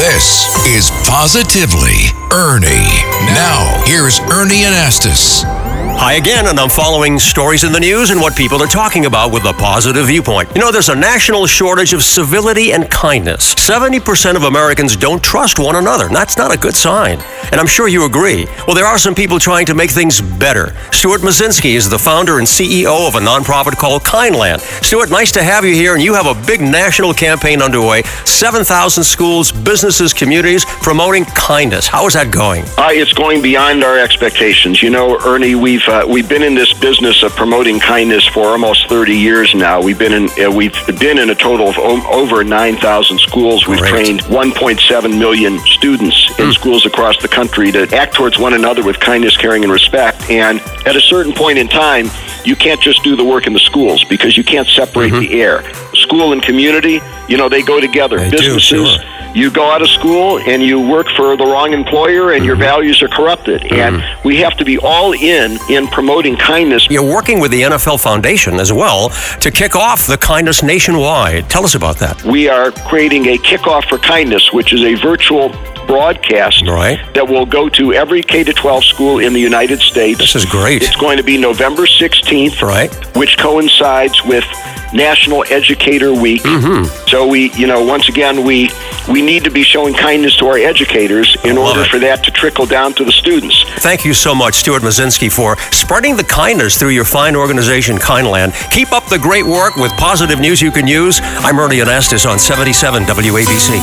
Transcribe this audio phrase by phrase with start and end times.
[0.00, 2.88] This is Positively Ernie.
[3.34, 5.44] Now, here's Ernie Anastas.
[5.80, 9.32] Hi again, and I'm following stories in the news and what people are talking about
[9.32, 10.48] with a positive viewpoint.
[10.54, 13.54] You know, there's a national shortage of civility and kindness.
[13.54, 17.20] 70% of Americans don't trust one another, that's not a good sign.
[17.52, 18.46] And I'm sure you agree.
[18.66, 20.74] Well, there are some people trying to make things better.
[20.90, 24.60] Stuart Muzkinski is the founder and CEO of a nonprofit called Kindland.
[24.84, 29.04] Stuart, nice to have you here, and you have a big national campaign underway 7,000
[29.04, 31.86] schools, businesses, communities promoting kindness.
[31.86, 32.64] How is that going?
[32.78, 34.82] Uh, it's going beyond our expectations.
[34.82, 38.88] You know, Ernie, we've uh, we've been in this business of promoting kindness for almost
[38.88, 39.80] 30 years now.
[39.80, 43.68] We've been in uh, we've been in a total of o- over 9,000 schools.
[43.68, 43.90] We've Great.
[43.90, 48.98] trained 1.7 million students in schools across the country to act towards one another with
[48.98, 50.28] kindness, caring, and respect.
[50.28, 52.06] And at a certain point in time,
[52.44, 55.62] you can't just do the work in the schools because you can't separate the air.
[55.94, 58.16] School and community, you know, they go together.
[58.18, 58.90] They do, Businesses.
[58.96, 59.19] sure.
[59.34, 63.02] You go out of school and you work for the wrong employer, and your values
[63.02, 63.62] are corrupted.
[63.62, 63.74] Mm-hmm.
[63.96, 66.88] And we have to be all in in promoting kindness.
[66.90, 71.48] You're working with the NFL Foundation as well to kick off the kindness nationwide.
[71.48, 72.22] Tell us about that.
[72.24, 75.50] We are creating a kickoff for kindness, which is a virtual
[75.86, 77.00] broadcast Right.
[77.14, 80.18] that will go to every K to 12 school in the United States.
[80.20, 80.82] This is great.
[80.82, 82.92] It's going to be November 16th, Right.
[83.16, 84.44] which coincides with
[84.92, 86.42] National Educator Week.
[86.42, 87.08] Mm-hmm.
[87.08, 88.70] So we, you know, once again, we
[89.08, 91.90] we need to be showing kindness to our educators in love order it.
[91.90, 93.64] for that to trickle down to the students.
[93.78, 98.52] Thank you so much, Stuart Muzkinski, for spreading the kindness through your fine organization, Kindland.
[98.70, 101.20] Keep up the great work with positive news you can use.
[101.22, 103.80] I'm Ernie Anastas on 77 WABC.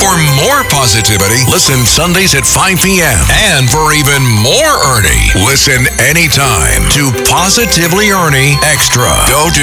[0.00, 3.18] For more positivity, listen Sundays at 5 p.m.
[3.50, 9.10] And for even more Ernie, listen anytime to Positively Ernie Extra.
[9.26, 9.62] Go to